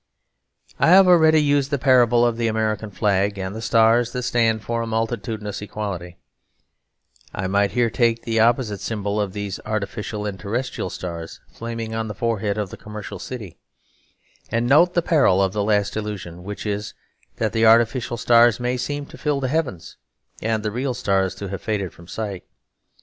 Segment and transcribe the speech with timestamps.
[0.79, 4.63] I have already used the parable of the American flag, and the stars that stand
[4.63, 6.17] for a multitudinous equality;
[7.35, 12.07] I might here take the opposite symbol of these artificial and terrestrial stars flaming on
[12.07, 13.57] the forehead of the commercial city;
[14.49, 16.95] and note the peril of the last illusion, which is
[17.35, 19.97] that the artificial stars may seem to fill the heavens,
[20.41, 22.43] and the real stars to have faded from sight.